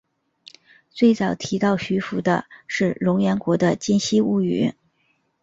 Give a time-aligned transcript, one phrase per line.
[0.89, 4.73] 最早提到徐福的是源隆国的今昔物语。